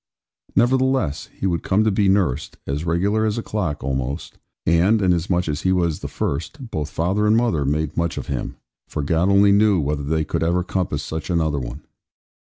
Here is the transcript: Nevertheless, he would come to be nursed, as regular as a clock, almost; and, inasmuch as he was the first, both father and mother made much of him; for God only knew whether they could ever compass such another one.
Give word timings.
Nevertheless, 0.55 1.27
he 1.31 1.45
would 1.45 1.61
come 1.61 1.83
to 1.83 1.91
be 1.91 2.09
nursed, 2.09 2.57
as 2.65 2.85
regular 2.85 3.23
as 3.23 3.37
a 3.37 3.43
clock, 3.43 3.83
almost; 3.83 4.39
and, 4.65 4.99
inasmuch 4.99 5.47
as 5.47 5.61
he 5.61 5.71
was 5.71 5.99
the 5.99 6.07
first, 6.07 6.71
both 6.71 6.89
father 6.89 7.27
and 7.27 7.37
mother 7.37 7.65
made 7.65 7.95
much 7.95 8.17
of 8.17 8.25
him; 8.25 8.55
for 8.87 9.03
God 9.03 9.29
only 9.29 9.51
knew 9.51 9.79
whether 9.79 10.01
they 10.01 10.23
could 10.23 10.41
ever 10.41 10.63
compass 10.63 11.03
such 11.03 11.29
another 11.29 11.59
one. 11.59 11.83